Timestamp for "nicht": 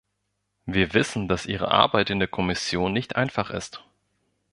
2.91-3.15